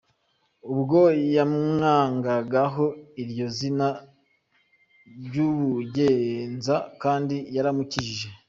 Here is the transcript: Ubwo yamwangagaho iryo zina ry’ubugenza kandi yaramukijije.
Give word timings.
Ubwo 0.71 0.99
yamwangagaho 1.35 2.85
iryo 3.21 3.47
zina 3.57 3.87
ry’ubugenza 5.25 6.75
kandi 7.01 7.35
yaramukijije. 7.55 8.27